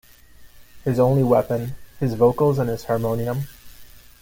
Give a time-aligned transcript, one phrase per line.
[0.83, 3.43] His only weapon: his vocals and his harmonium.